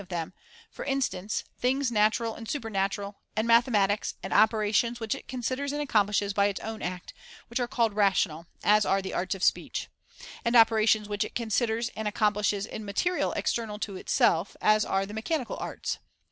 [0.01, 0.33] Things of them;
[0.71, 5.25] for instance, things natural and super subject to natural, and mathematics; and operations which it
[5.27, 7.13] *"^ considers and accomplishes by its own act,
[7.51, 9.89] which are called rational, as are the arts of speech;
[10.43, 15.05] and operations which it] considers and accom plishes in material external to itself, as are
[15.05, 15.99] the mechanical arts.